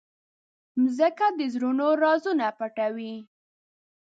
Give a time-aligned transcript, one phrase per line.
[0.81, 3.15] مځکه د زړونو رازونه پټوي.